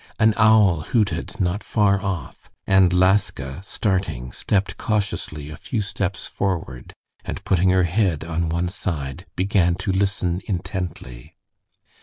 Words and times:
An 0.17 0.33
owl 0.35 0.81
hooted 0.81 1.39
not 1.39 1.63
far 1.63 2.01
off, 2.01 2.49
and 2.65 2.91
Laska, 2.91 3.61
starting, 3.63 4.31
stepped 4.31 4.75
cautiously 4.75 5.51
a 5.51 5.55
few 5.55 5.83
steps 5.83 6.25
forward, 6.25 6.91
and 7.23 7.45
putting 7.45 7.69
her 7.69 7.83
head 7.83 8.23
on 8.23 8.49
one 8.49 8.69
side, 8.69 9.27
began 9.35 9.75
to 9.75 9.91
listen 9.91 10.41
intently. 10.47 11.35